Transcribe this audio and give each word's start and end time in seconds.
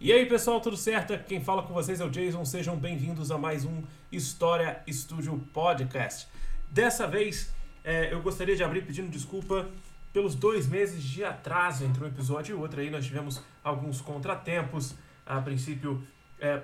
E 0.00 0.12
aí 0.12 0.26
pessoal, 0.26 0.60
tudo 0.60 0.76
certo? 0.76 1.18
Quem 1.24 1.42
fala 1.42 1.60
com 1.60 1.74
vocês 1.74 2.00
é 2.00 2.04
o 2.04 2.08
Jason, 2.08 2.44
sejam 2.44 2.76
bem-vindos 2.76 3.32
a 3.32 3.36
mais 3.36 3.64
um 3.64 3.82
História 4.12 4.80
Studio 4.88 5.36
Podcast. 5.52 6.28
Dessa 6.70 7.04
vez 7.08 7.52
é, 7.82 8.12
eu 8.12 8.22
gostaria 8.22 8.54
de 8.54 8.62
abrir 8.62 8.82
pedindo 8.82 9.10
desculpa 9.10 9.68
pelos 10.12 10.36
dois 10.36 10.68
meses 10.68 11.02
de 11.02 11.24
atraso 11.24 11.84
entre 11.84 12.04
um 12.04 12.06
episódio 12.06 12.56
e 12.56 12.60
outro. 12.60 12.80
Aí 12.80 12.90
nós 12.90 13.04
tivemos 13.06 13.42
alguns 13.64 14.00
contratempos. 14.00 14.94
A 15.26 15.40
princípio 15.40 16.00
é, 16.38 16.62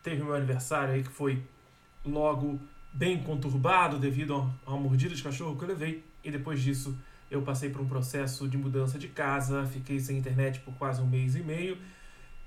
teve 0.00 0.22
meu 0.22 0.36
aniversário 0.36 0.94
aí 0.94 1.02
que 1.02 1.10
foi 1.10 1.42
logo 2.04 2.60
bem 2.92 3.20
conturbado 3.20 3.98
devido 3.98 4.48
a 4.64 4.70
uma 4.70 4.78
mordida 4.78 5.12
de 5.12 5.24
cachorro 5.24 5.56
que 5.56 5.64
eu 5.64 5.68
levei. 5.68 6.04
E 6.22 6.30
depois 6.30 6.62
disso 6.62 6.96
eu 7.28 7.42
passei 7.42 7.68
por 7.68 7.80
um 7.80 7.88
processo 7.88 8.46
de 8.46 8.56
mudança 8.56 8.96
de 8.96 9.08
casa, 9.08 9.66
fiquei 9.66 9.98
sem 9.98 10.16
internet 10.16 10.60
por 10.60 10.72
quase 10.74 11.02
um 11.02 11.06
mês 11.08 11.34
e 11.34 11.40
meio 11.40 11.76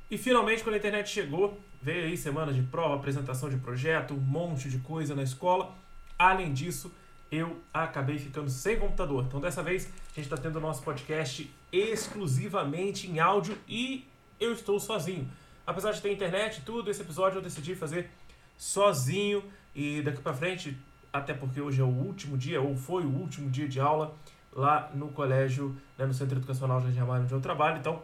e 0.10 0.18
finalmente, 0.18 0.64
quando 0.64 0.76
a 0.76 0.78
internet 0.78 1.10
chegou, 1.10 1.60
veio 1.82 2.06
aí 2.06 2.18
semana 2.18 2.52
de 2.52 2.62
prova, 2.64 2.96
apresentação 2.96 3.50
de 3.50 3.58
projeto, 3.58 4.14
um 4.14 4.20
monte 4.20 4.70
de 4.70 4.80
coisa 4.80 5.16
na 5.16 5.24
escola. 5.24 5.76
Além 6.18 6.52
disso, 6.54 6.92
eu 7.32 7.60
acabei 7.74 8.18
ficando 8.18 8.50
sem 8.50 8.80
computador. 8.80 9.26
Então, 9.28 9.40
dessa 9.40 9.62
vez, 9.62 9.86
a 9.86 10.16
gente 10.16 10.26
está 10.26 10.38
tendo 10.38 10.58
o 10.58 10.62
nosso 10.62 10.82
podcast 10.82 11.50
exclusivamente 11.72 13.08
em 13.08 13.20
áudio 13.20 13.58
e 13.68 14.08
eu 14.40 14.52
estou 14.52 14.80
sozinho. 14.80 15.30
Apesar 15.66 15.92
de 15.92 16.02
ter 16.02 16.12
internet 16.12 16.58
e 16.58 16.62
tudo, 16.62 16.90
esse 16.90 17.02
episódio 17.02 17.38
eu 17.38 17.42
decidi 17.42 17.76
fazer 17.76 18.10
sozinho 18.58 19.44
e 19.76 20.02
daqui 20.02 20.22
para 20.22 20.34
frente, 20.34 20.76
até 21.14 21.34
porque 21.34 21.62
hoje 21.62 21.82
é 21.82 21.84
o 21.84 21.88
último 21.88 22.36
dia, 22.36 22.60
ou 22.60 22.76
foi 22.76 23.04
o 23.04 23.10
último 23.10 23.50
dia 23.50 23.68
de 23.68 23.80
aula 23.80 24.16
lá 24.52 24.90
no 24.96 25.10
colégio, 25.10 25.76
né, 25.98 26.06
no 26.06 26.14
Centro 26.14 26.38
Educacional 26.38 26.82
Jardim 26.82 27.00
Amaro, 27.00 27.24
onde 27.24 27.34
eu 27.34 27.40
trabalho. 27.40 27.78
Então, 27.78 28.02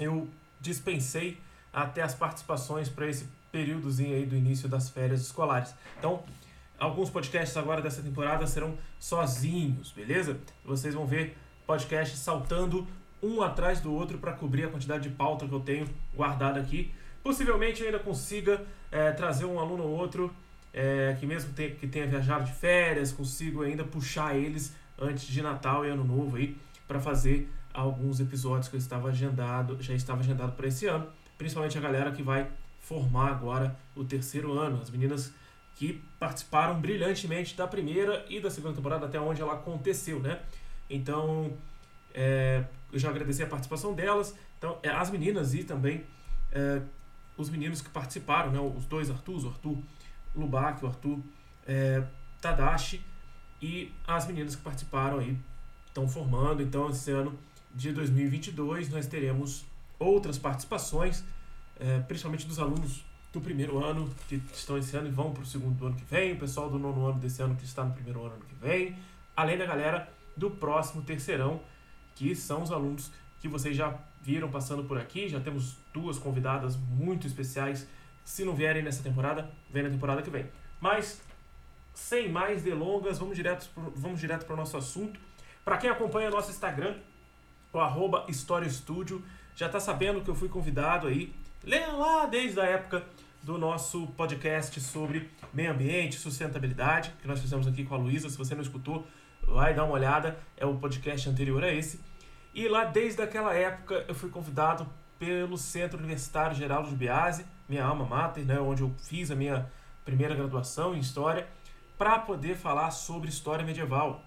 eu 0.00 0.26
dispensei 0.60 1.38
até 1.72 2.02
as 2.02 2.14
participações 2.14 2.88
para 2.88 3.06
esse 3.06 3.28
períodozinho 3.52 4.16
aí 4.16 4.26
do 4.26 4.36
início 4.36 4.68
das 4.68 4.90
férias 4.90 5.20
escolares. 5.20 5.74
Então, 5.98 6.22
alguns 6.78 7.10
podcasts 7.10 7.56
agora 7.56 7.80
dessa 7.80 8.02
temporada 8.02 8.46
serão 8.46 8.76
sozinhos, 8.98 9.92
beleza? 9.92 10.38
Vocês 10.64 10.94
vão 10.94 11.06
ver 11.06 11.36
podcasts 11.66 12.18
saltando 12.18 12.86
um 13.22 13.42
atrás 13.42 13.80
do 13.80 13.92
outro 13.92 14.18
para 14.18 14.32
cobrir 14.32 14.64
a 14.64 14.68
quantidade 14.68 15.08
de 15.08 15.14
pauta 15.14 15.46
que 15.46 15.52
eu 15.52 15.60
tenho 15.60 15.88
guardada 16.14 16.60
aqui. 16.60 16.92
Possivelmente 17.22 17.80
eu 17.80 17.86
ainda 17.86 17.98
consiga 17.98 18.64
é, 18.90 19.10
trazer 19.12 19.44
um 19.44 19.58
aluno 19.58 19.84
ou 19.84 19.90
outro 19.90 20.32
é, 20.72 21.16
que 21.18 21.26
mesmo 21.26 21.52
que 21.52 21.86
tenha 21.86 22.06
viajado 22.06 22.44
de 22.44 22.52
férias, 22.52 23.10
consigo 23.12 23.62
ainda 23.62 23.84
puxar 23.84 24.36
eles 24.36 24.74
antes 24.98 25.26
de 25.26 25.42
Natal 25.42 25.84
e 25.84 25.88
Ano 25.88 26.04
Novo 26.04 26.36
aí 26.36 26.56
para 26.86 27.00
fazer 27.00 27.50
alguns 27.78 28.20
episódios 28.20 28.68
que 28.68 28.76
eu 28.76 28.78
estava 28.78 29.08
agendado, 29.08 29.80
já 29.80 29.94
estava 29.94 30.20
agendado 30.20 30.52
para 30.52 30.66
esse 30.66 30.86
ano, 30.86 31.06
principalmente 31.36 31.78
a 31.78 31.80
galera 31.80 32.10
que 32.10 32.22
vai 32.22 32.50
formar 32.80 33.30
agora 33.30 33.76
o 33.94 34.04
terceiro 34.04 34.58
ano, 34.58 34.80
as 34.82 34.90
meninas 34.90 35.32
que 35.76 36.02
participaram 36.18 36.80
brilhantemente 36.80 37.56
da 37.56 37.66
primeira 37.66 38.26
e 38.28 38.40
da 38.40 38.50
segunda 38.50 38.74
temporada 38.74 39.06
até 39.06 39.20
onde 39.20 39.40
ela 39.40 39.54
aconteceu, 39.54 40.18
né? 40.18 40.40
Então, 40.90 41.52
é, 42.12 42.64
eu 42.92 42.98
já 42.98 43.10
agradeci 43.10 43.42
a 43.42 43.46
participação 43.46 43.94
delas, 43.94 44.34
então 44.58 44.78
é, 44.82 44.88
as 44.88 45.10
meninas 45.10 45.54
e 45.54 45.62
também 45.62 46.04
é, 46.50 46.82
os 47.36 47.48
meninos 47.48 47.80
que 47.80 47.90
participaram, 47.90 48.50
né? 48.50 48.58
Os 48.58 48.86
dois 48.86 49.08
Arthurs, 49.08 49.44
o 49.44 49.48
Arthur 49.48 49.78
Lubac, 50.34 50.84
o 50.84 50.88
Arthur 50.88 51.20
é, 51.66 52.02
Tadashi 52.40 53.04
e 53.62 53.92
as 54.04 54.26
meninas 54.26 54.56
que 54.56 54.62
participaram 54.62 55.18
aí 55.18 55.38
estão 55.86 56.08
formando, 56.08 56.60
então 56.62 56.90
esse 56.90 57.10
ano 57.10 57.38
de 57.74 57.92
2022 57.92 58.88
nós 58.90 59.06
teremos 59.06 59.64
outras 59.98 60.38
participações, 60.38 61.24
é, 61.78 62.00
principalmente 62.00 62.46
dos 62.46 62.58
alunos 62.58 63.04
do 63.32 63.40
primeiro 63.40 63.84
ano 63.84 64.08
que 64.26 64.40
estão 64.52 64.78
esse 64.78 64.96
ano 64.96 65.08
e 65.08 65.10
vão 65.10 65.32
para 65.32 65.42
o 65.42 65.46
segundo 65.46 65.86
ano 65.86 65.96
que 65.96 66.04
vem, 66.04 66.32
o 66.32 66.38
pessoal 66.38 66.70
do 66.70 66.78
nono 66.78 67.06
ano 67.06 67.18
desse 67.18 67.42
ano 67.42 67.54
que 67.54 67.64
está 67.64 67.84
no 67.84 67.92
primeiro 67.92 68.24
ano 68.24 68.40
que 68.48 68.54
vem, 68.54 68.96
além 69.36 69.58
da 69.58 69.66
galera 69.66 70.12
do 70.36 70.50
próximo 70.50 71.02
terceirão, 71.02 71.60
que 72.14 72.34
são 72.34 72.62
os 72.62 72.72
alunos 72.72 73.12
que 73.40 73.48
vocês 73.48 73.76
já 73.76 73.96
viram 74.20 74.50
passando 74.50 74.84
por 74.84 74.98
aqui. 74.98 75.28
Já 75.28 75.40
temos 75.40 75.76
duas 75.92 76.18
convidadas 76.18 76.76
muito 76.76 77.26
especiais. 77.26 77.86
Se 78.24 78.44
não 78.44 78.54
vierem 78.54 78.82
nessa 78.82 79.02
temporada, 79.02 79.50
vem 79.70 79.82
na 79.82 79.90
temporada 79.90 80.22
que 80.22 80.30
vem. 80.30 80.46
Mas, 80.80 81.22
sem 81.94 82.30
mais 82.30 82.62
delongas, 82.62 83.18
vamos 83.18 83.36
direto, 83.36 83.68
vamos 83.94 84.20
direto 84.20 84.44
para 84.44 84.54
o 84.54 84.56
nosso 84.56 84.76
assunto. 84.76 85.18
Para 85.64 85.76
quem 85.78 85.90
acompanha 85.90 86.30
nosso 86.30 86.50
Instagram, 86.50 86.96
o 87.72 87.78
arroba 87.78 88.24
História 88.28 88.68
Studio. 88.68 89.24
Já 89.54 89.66
está 89.66 89.80
sabendo 89.80 90.20
que 90.20 90.28
eu 90.28 90.34
fui 90.34 90.48
convidado 90.48 91.06
aí, 91.06 91.34
lá 91.96 92.26
desde 92.26 92.60
a 92.60 92.64
época 92.64 93.04
do 93.42 93.58
nosso 93.58 94.06
podcast 94.08 94.80
sobre 94.80 95.30
meio 95.52 95.72
ambiente, 95.72 96.16
sustentabilidade, 96.16 97.14
que 97.20 97.28
nós 97.28 97.40
fizemos 97.40 97.66
aqui 97.66 97.84
com 97.84 97.94
a 97.94 97.98
Luísa. 97.98 98.28
Se 98.28 98.36
você 98.36 98.54
não 98.54 98.62
escutou, 98.62 99.06
vai 99.46 99.74
dar 99.74 99.84
uma 99.84 99.94
olhada, 99.94 100.38
é 100.56 100.66
o 100.66 100.76
podcast 100.76 101.28
anterior 101.28 101.62
a 101.64 101.72
esse. 101.72 102.00
E 102.54 102.68
lá 102.68 102.84
desde 102.84 103.22
aquela 103.22 103.54
época 103.54 104.04
eu 104.08 104.14
fui 104.14 104.30
convidado 104.30 104.86
pelo 105.18 105.58
Centro 105.58 105.98
Universitário 105.98 106.56
Geraldo 106.56 106.88
de 106.88 106.94
Biase, 106.94 107.44
minha 107.68 107.84
alma 107.84 108.04
mater, 108.04 108.44
né, 108.44 108.58
onde 108.60 108.82
eu 108.82 108.94
fiz 108.98 109.30
a 109.30 109.34
minha 109.34 109.70
primeira 110.04 110.34
graduação 110.34 110.94
em 110.94 111.00
História, 111.00 111.46
para 111.96 112.18
poder 112.18 112.56
falar 112.56 112.90
sobre 112.92 113.28
história 113.28 113.64
medieval, 113.64 114.22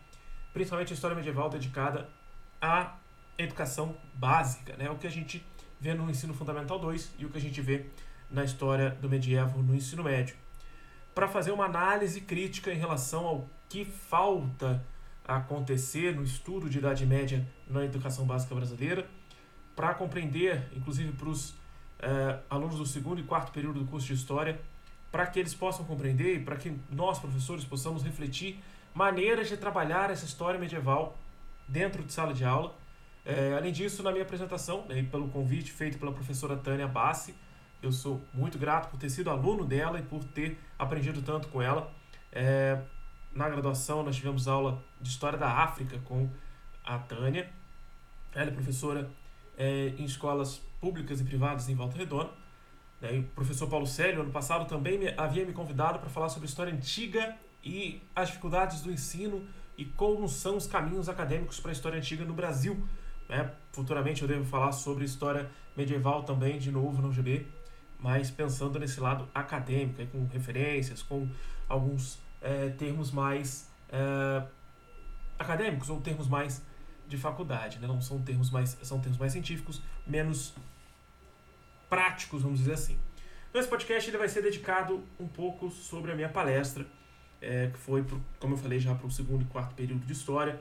principalmente 0.54 0.92
a 0.92 0.94
história 0.94 1.16
medieval 1.16 1.50
dedicada 1.50 2.10
a 2.62 2.96
educação 3.38 3.96
básica, 4.14 4.76
né? 4.78 4.90
o 4.90 4.96
que 4.96 5.08
a 5.08 5.12
gente 5.12 5.46
vê 5.80 5.94
no 5.94 6.10
ensino 6.10 6.34
fundamental 6.34 6.78
2 6.80 7.16
e 7.18 7.26
o 7.26 7.30
que 7.30 7.38
a 7.38 7.42
gente 7.42 7.60
vê 7.60 7.88
na 8.30 8.44
história 8.44 8.92
do 9.02 9.10
medievo 9.10 9.62
no 9.62 9.76
ensino 9.76 10.04
médio. 10.04 10.36
Para 11.14 11.28
fazer 11.28 11.52
uma 11.52 11.66
análise 11.66 12.22
crítica 12.22 12.72
em 12.72 12.78
relação 12.78 13.26
ao 13.26 13.50
que 13.68 13.84
falta 13.84 14.84
acontecer 15.26 16.16
no 16.16 16.24
estudo 16.24 16.70
de 16.70 16.78
Idade 16.78 17.06
Média 17.06 17.46
na 17.68 17.84
educação 17.84 18.26
básica 18.26 18.54
brasileira, 18.54 19.08
para 19.76 19.94
compreender, 19.94 20.68
inclusive 20.76 21.12
para 21.14 21.30
os 21.30 21.56
eh, 22.00 22.40
alunos 22.50 22.78
do 22.78 22.86
segundo 22.86 23.20
e 23.20 23.24
quarto 23.24 23.52
período 23.52 23.80
do 23.80 23.86
curso 23.86 24.08
de 24.08 24.14
História, 24.14 24.60
para 25.12 25.26
que 25.28 25.40
eles 25.40 25.54
possam 25.54 25.86
compreender 25.86 26.38
e 26.38 26.40
para 26.40 26.56
que 26.56 26.78
nós, 26.90 27.20
professores, 27.20 27.66
possamos 27.66 28.04
refletir 28.04 28.62
maneiras 28.94 29.50
de 29.50 29.58
trabalhar 29.58 30.10
essa 30.10 30.26
história 30.26 30.60
medieval 30.60 31.18
dentro 31.68 32.04
de 32.04 32.12
sala 32.12 32.34
de 32.34 32.44
aula 32.44 32.76
é, 33.26 33.54
além 33.56 33.72
disso, 33.72 34.02
na 34.02 34.12
minha 34.12 34.24
apresentação, 34.24 34.86
né, 34.88 35.04
pelo 35.04 35.28
convite 35.30 35.72
feito 35.72 35.98
pela 35.98 36.12
professora 36.12 36.56
Tânia 36.58 36.88
Bassi, 36.88 37.36
eu 37.82 37.92
sou 37.92 38.24
muito 38.34 38.58
grato 38.58 38.90
por 38.90 39.00
ter 39.00 39.10
sido 39.10 39.30
aluno 39.30 39.66
dela 39.66 40.00
e 40.00 40.04
por 40.04 40.24
ter 40.24 40.58
aprendido 40.78 41.22
tanto 41.22 41.48
com 41.48 41.62
ela. 41.62 41.92
É, 42.32 42.80
na 43.34 43.50
graduação, 43.50 44.04
nós 44.04 44.16
tivemos 44.16 44.48
aula 44.48 44.84
de 45.00 45.10
História 45.10 45.38
da 45.38 45.50
África 45.50 45.98
com 46.06 46.30
a 46.84 47.00
Tânia. 47.00 47.50
Ela 48.34 48.50
é 48.50 48.54
professora 48.54 49.10
é, 49.58 49.94
em 49.98 50.04
escolas 50.04 50.62
públicas 50.80 51.22
e 51.22 51.24
privadas 51.24 51.70
em 51.70 51.76
Volta 51.76 51.98
Redonda. 51.98 52.30
Né, 53.00 53.16
e 53.16 53.20
o 53.20 53.24
professor 53.24 53.68
Paulo 53.68 53.88
Célio, 53.88 54.22
ano 54.22 54.32
passado, 54.32 54.68
também 54.68 55.00
me, 55.00 55.14
havia 55.18 55.46
me 55.46 55.54
convidado 55.54 56.00
para 56.00 56.10
falar 56.10 56.30
sobre 56.30 56.48
história 56.48 56.72
antiga 56.72 57.36
e 57.64 58.02
as 58.16 58.30
dificuldades 58.30 58.82
do 58.82 58.92
ensino 58.92 59.48
e 59.78 59.86
como 59.86 60.28
são 60.28 60.58
os 60.58 60.68
caminhos 60.68 61.10
acadêmicos 61.10 61.60
para 61.60 61.72
a 61.72 61.74
história 61.74 61.98
antiga 61.98 62.24
no 62.26 62.34
Brasil. 62.34 62.88
Né? 63.32 63.50
Futuramente 63.72 64.22
eu 64.22 64.28
devo 64.28 64.44
falar 64.44 64.74
sobre 64.74 65.06
história 65.06 65.50
medieval 65.76 66.24
também, 66.24 66.60
de 66.60 66.70
novo 66.70 67.02
no 67.02 67.14
GB, 67.14 67.48
mas 67.98 68.30
pensando 68.30 68.78
nesse 68.78 69.00
lado 69.00 69.26
acadêmico, 69.34 70.06
com 70.08 70.28
referências, 70.28 71.02
com 71.02 71.30
alguns 71.70 72.20
é, 72.42 72.70
termos 72.72 73.10
mais 73.10 73.72
é, 73.88 74.44
acadêmicos 75.40 75.90
ou 75.90 76.02
termos 76.02 76.28
mais 76.28 76.62
de 77.08 77.18
faculdade, 77.18 77.80
né? 77.80 77.88
não 77.88 78.02
são 78.02 78.22
termos 78.22 78.50
mais 78.50 78.78
são 78.84 79.00
termos 79.00 79.18
mais 79.18 79.32
científicos, 79.32 79.82
menos 80.06 80.54
práticos, 81.90 82.42
vamos 82.42 82.60
dizer 82.60 82.74
assim. 82.74 83.00
Então 83.50 83.62
esse 83.62 83.70
podcast 83.70 84.10
ele 84.10 84.18
vai 84.18 84.28
ser 84.28 84.42
dedicado 84.42 85.06
um 85.18 85.28
pouco 85.28 85.70
sobre 85.72 86.12
a 86.12 86.16
minha 86.16 86.30
palestra, 86.30 86.86
é, 87.42 87.68
que 87.68 87.78
foi, 87.78 88.04
pro, 88.04 88.22
como 88.40 88.56
eu 88.56 88.58
falei 88.58 88.80
já, 88.80 88.94
para 88.94 89.08
o 89.08 89.12
segundo 89.12 89.44
e 89.44 89.46
quarto 89.46 89.74
período 89.74 90.06
de 90.06 90.12
história, 90.12 90.60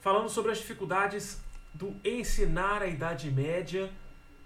falando 0.00 0.30
sobre 0.30 0.52
as 0.52 0.58
dificuldades 0.58 1.46
do 1.78 1.94
ensinar 2.04 2.82
a 2.82 2.88
Idade 2.88 3.30
Média 3.30 3.88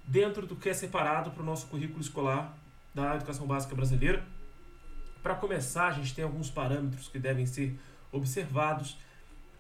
dentro 0.07 0.47
do 0.47 0.55
que 0.55 0.69
é 0.69 0.75
separado 0.75 1.31
para 1.31 1.43
o 1.43 1.47
nosso 1.47 1.67
currículo 1.67 2.03
escolar 2.03 2.55
da 2.95 3.17
educação 3.17 3.47
básica 3.47 3.75
brasileira. 3.75 4.23
Para 5.23 5.35
começar, 5.35 5.87
a 5.87 5.93
gente 5.93 6.15
tem 6.15 6.25
alguns 6.25 6.51
parâmetros 6.51 7.09
que 7.09 7.19
devem 7.19 7.47
ser 7.47 7.81
observados. 8.13 8.99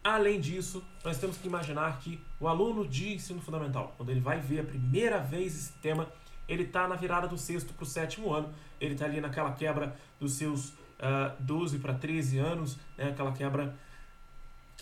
Além 0.04 0.38
disso, 0.38 0.84
nós 1.02 1.16
temos 1.16 1.38
que 1.38 1.48
imaginar 1.48 1.98
que 2.00 2.20
o 2.38 2.46
aluno 2.46 2.86
de 2.86 3.14
ensino 3.14 3.40
fundamental, 3.40 3.94
quando 3.96 4.10
ele 4.10 4.20
vai 4.20 4.38
ver 4.38 4.60
a 4.60 4.64
primeira 4.64 5.18
vez 5.18 5.56
esse 5.56 5.72
tema, 5.78 6.12
ele 6.46 6.64
está 6.64 6.86
na 6.86 6.96
virada 6.96 7.26
do 7.26 7.38
sexto 7.38 7.72
para 7.72 7.84
o 7.84 7.86
sétimo 7.86 8.34
ano, 8.34 8.52
ele 8.78 8.92
está 8.92 9.06
ali 9.06 9.18
naquela 9.18 9.52
quebra 9.52 9.96
dos 10.20 10.34
seus 10.34 10.70
uh, 10.70 10.74
ah, 11.00 11.36
12 11.40 11.78
para 11.78 11.94
13 11.94 12.38
anos, 12.38 12.76
né, 12.98 13.08
aquela 13.08 13.32
quebra 13.32 13.74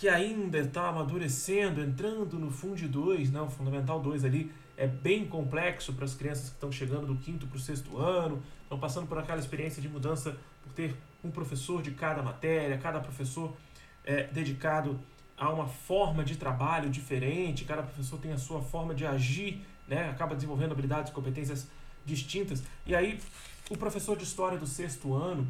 que 0.00 0.08
ainda 0.08 0.58
está 0.58 0.88
amadurecendo, 0.88 1.82
entrando 1.82 2.38
no 2.38 2.50
Fundo 2.50 2.88
2, 2.88 3.30
né, 3.32 3.40
o 3.42 3.50
Fundamental 3.50 4.00
2 4.00 4.24
ali, 4.24 4.50
é 4.74 4.86
bem 4.86 5.26
complexo 5.26 5.92
para 5.92 6.06
as 6.06 6.14
crianças 6.14 6.48
que 6.48 6.54
estão 6.54 6.72
chegando 6.72 7.06
do 7.06 7.16
quinto 7.16 7.46
para 7.46 7.58
o 7.58 7.60
sexto 7.60 7.98
ano, 7.98 8.42
estão 8.62 8.78
passando 8.78 9.06
por 9.06 9.18
aquela 9.18 9.38
experiência 9.38 9.82
de 9.82 9.90
mudança 9.90 10.38
por 10.62 10.72
ter 10.72 10.96
um 11.22 11.30
professor 11.30 11.82
de 11.82 11.90
cada 11.90 12.22
matéria, 12.22 12.78
cada 12.78 12.98
professor 12.98 13.54
é, 14.02 14.22
dedicado 14.28 14.98
a 15.36 15.50
uma 15.50 15.66
forma 15.66 16.24
de 16.24 16.38
trabalho 16.38 16.88
diferente, 16.88 17.66
cada 17.66 17.82
professor 17.82 18.18
tem 18.18 18.32
a 18.32 18.38
sua 18.38 18.62
forma 18.62 18.94
de 18.94 19.04
agir, 19.04 19.60
né? 19.86 20.08
acaba 20.08 20.34
desenvolvendo 20.34 20.72
habilidades 20.72 21.10
e 21.10 21.14
competências 21.14 21.68
distintas. 22.06 22.62
E 22.86 22.94
aí, 22.94 23.20
o 23.68 23.76
professor 23.76 24.16
de 24.16 24.24
história 24.24 24.56
do 24.56 24.66
sexto 24.66 25.12
ano, 25.12 25.46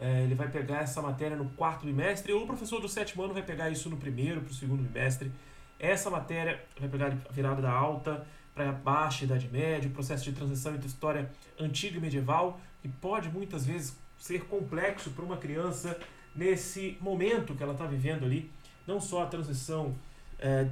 é, 0.00 0.22
ele 0.22 0.34
vai 0.34 0.48
pegar 0.48 0.82
essa 0.82 1.02
matéria 1.02 1.36
no 1.36 1.48
quarto 1.50 1.84
bimestre, 1.86 2.32
ou 2.32 2.44
o 2.44 2.46
professor 2.46 2.80
do 2.80 2.88
sétimo 2.88 3.22
ano 3.22 3.34
vai 3.34 3.42
pegar 3.42 3.70
isso 3.70 3.90
no 3.90 3.96
primeiro 3.96 4.40
para 4.40 4.50
o 4.50 4.54
segundo 4.54 4.82
bimestre. 4.82 5.32
Essa 5.78 6.10
matéria 6.10 6.62
vai 6.78 6.88
pegar 6.88 7.06
a 7.06 7.32
virada 7.32 7.62
da 7.62 7.70
alta 7.70 8.26
para 8.54 8.70
a 8.70 8.72
baixa 8.72 9.24
Idade 9.24 9.48
Média, 9.48 9.88
o 9.88 9.92
processo 9.92 10.24
de 10.24 10.32
transição 10.32 10.74
entre 10.74 10.86
história 10.86 11.30
antiga 11.58 11.96
e 11.96 12.00
medieval, 12.00 12.60
que 12.82 12.88
pode 12.88 13.28
muitas 13.28 13.64
vezes 13.64 13.96
ser 14.18 14.44
complexo 14.46 15.10
para 15.10 15.24
uma 15.24 15.36
criança 15.36 15.98
nesse 16.34 16.96
momento 17.00 17.54
que 17.54 17.62
ela 17.62 17.72
está 17.72 17.86
vivendo 17.86 18.24
ali, 18.24 18.50
não 18.86 19.00
só 19.00 19.22
a 19.22 19.26
transição 19.26 19.94
é, 20.38 20.68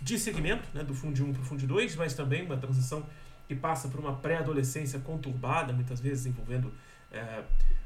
de 0.00 0.18
segmento, 0.18 0.68
né, 0.74 0.82
do 0.82 0.94
Fundo 0.94 1.22
1 1.22 1.32
para 1.32 1.42
o 1.42 1.44
Fundo 1.44 1.66
2, 1.66 1.96
mas 1.96 2.14
também 2.14 2.44
uma 2.44 2.56
transição 2.56 3.04
que 3.46 3.54
passa 3.54 3.88
por 3.88 4.00
uma 4.00 4.14
pré-adolescência 4.14 4.98
conturbada, 5.00 5.72
muitas 5.72 6.00
vezes 6.00 6.26
envolvendo 6.26 6.72
é, 7.12 7.44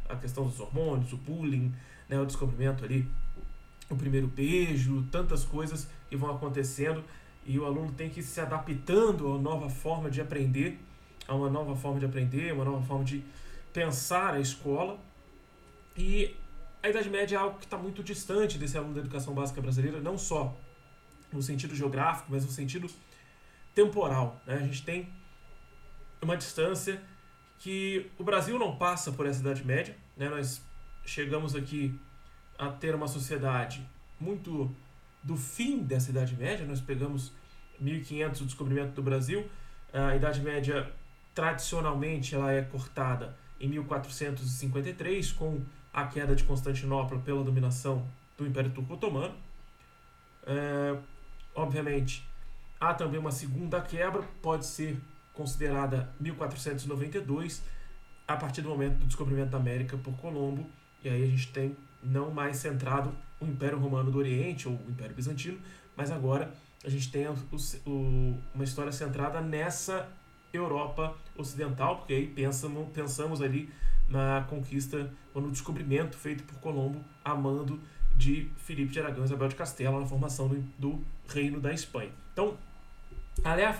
a 0.08 0.16
questão 0.16 0.44
dos 0.44 0.58
hormônios, 0.60 1.12
o 1.12 1.16
bullying, 1.16 1.74
né, 2.08 2.18
o 2.20 2.26
descobrimento 2.26 2.84
ali, 2.84 3.08
o 3.90 3.96
primeiro 3.96 4.26
beijo, 4.26 5.06
tantas 5.10 5.44
coisas 5.44 5.88
que 6.08 6.16
vão 6.16 6.30
acontecendo 6.30 7.04
e 7.46 7.58
o 7.58 7.64
aluno 7.64 7.92
tem 7.92 8.10
que 8.10 8.20
ir 8.20 8.22
se 8.22 8.40
adaptando 8.40 9.26
a 9.26 9.30
uma 9.30 9.38
nova 9.38 9.70
forma 9.70 10.10
de 10.10 10.20
aprender, 10.20 10.78
a 11.26 11.34
uma 11.34 11.48
nova 11.48 11.74
forma 11.74 11.98
de 11.98 12.04
aprender, 12.04 12.52
uma 12.52 12.64
nova 12.64 12.82
forma 12.84 13.04
de 13.04 13.24
pensar 13.72 14.34
a 14.34 14.40
escola. 14.40 14.98
E 15.96 16.36
a 16.82 16.90
Idade 16.90 17.08
Média 17.08 17.36
é 17.36 17.38
algo 17.38 17.58
que 17.58 17.64
está 17.64 17.78
muito 17.78 18.02
distante 18.02 18.58
desse 18.58 18.76
aluno 18.76 18.94
da 18.94 19.00
educação 19.00 19.32
básica 19.32 19.62
brasileira, 19.62 19.98
não 20.00 20.18
só 20.18 20.54
no 21.32 21.42
sentido 21.42 21.74
geográfico, 21.74 22.28
mas 22.30 22.44
no 22.44 22.50
sentido 22.50 22.88
temporal. 23.74 24.40
Né? 24.46 24.56
A 24.56 24.66
gente 24.66 24.82
tem 24.82 25.08
uma 26.20 26.36
distância 26.36 27.00
que 27.58 28.10
o 28.18 28.24
Brasil 28.24 28.58
não 28.58 28.76
passa 28.76 29.12
por 29.12 29.26
essa 29.26 29.40
Idade 29.40 29.64
Média. 29.64 29.96
Né? 30.16 30.28
Nós 30.28 30.62
chegamos 31.04 31.54
aqui 31.54 31.98
a 32.58 32.68
ter 32.68 32.94
uma 32.94 33.08
sociedade 33.08 33.86
muito 34.20 34.70
do 35.22 35.36
fim 35.36 35.78
dessa 35.78 36.10
Idade 36.10 36.36
Média. 36.36 36.66
Nós 36.66 36.80
pegamos 36.80 37.32
1500 37.80 38.40
o 38.40 38.44
descobrimento 38.44 38.92
do 38.92 39.02
Brasil. 39.02 39.48
A 39.92 40.14
Idade 40.14 40.40
Média 40.40 40.92
tradicionalmente 41.34 42.34
ela 42.34 42.52
é 42.52 42.62
cortada 42.62 43.36
em 43.60 43.68
1453 43.68 45.32
com 45.32 45.60
a 45.92 46.06
queda 46.06 46.34
de 46.34 46.44
Constantinopla 46.44 47.18
pela 47.20 47.42
dominação 47.42 48.06
do 48.36 48.46
Império 48.46 48.70
Turco 48.70 48.94
Otomano. 48.94 49.34
É, 50.46 50.96
obviamente, 51.54 52.26
há 52.80 52.94
também 52.94 53.18
uma 53.18 53.30
segunda 53.30 53.80
quebra, 53.80 54.22
pode 54.40 54.66
ser 54.66 54.98
considerada 55.38 56.12
1492, 56.18 57.62
a 58.26 58.36
partir 58.36 58.60
do 58.60 58.68
momento 58.68 58.98
do 58.98 59.06
descobrimento 59.06 59.50
da 59.50 59.58
América 59.58 59.96
por 59.96 60.12
Colombo, 60.16 60.66
e 61.02 61.08
aí 61.08 61.22
a 61.22 61.26
gente 61.26 61.52
tem 61.52 61.76
não 62.02 62.32
mais 62.32 62.56
centrado 62.56 63.14
o 63.40 63.46
Império 63.46 63.78
Romano 63.78 64.10
do 64.10 64.18
Oriente 64.18 64.66
ou 64.66 64.74
o 64.74 64.90
Império 64.90 65.14
Bizantino, 65.14 65.56
mas 65.96 66.10
agora 66.10 66.52
a 66.84 66.90
gente 66.90 67.08
tem 67.12 67.28
o, 67.28 67.36
o, 67.86 68.36
uma 68.52 68.64
história 68.64 68.90
centrada 68.90 69.40
nessa 69.40 70.08
Europa 70.52 71.16
Ocidental, 71.36 71.98
porque 71.98 72.14
aí 72.14 72.26
pensamos, 72.26 72.88
pensamos 72.92 73.40
ali 73.40 73.70
na 74.08 74.44
conquista 74.50 75.08
ou 75.32 75.40
no 75.40 75.52
descobrimento 75.52 76.16
feito 76.16 76.42
por 76.42 76.58
Colombo 76.58 77.04
a 77.24 77.32
mando 77.34 77.80
de 78.16 78.50
Filipe 78.56 78.92
de 78.92 78.98
Aragão 78.98 79.22
e 79.22 79.26
Isabel 79.26 79.46
de 79.46 79.54
Castela 79.54 80.00
na 80.00 80.06
formação 80.06 80.48
do, 80.48 80.60
do 80.76 81.04
Reino 81.28 81.60
da 81.60 81.72
Espanha. 81.72 82.10
Então, 82.32 82.56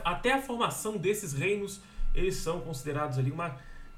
até 0.05 0.33
a 0.33 0.43
formação 0.43 0.97
desses 0.97 1.33
reinos, 1.33 1.81
eles 2.15 2.37
são 2.37 2.61
considerados 2.61 3.19
ali 3.19 3.31
uma 3.31 3.57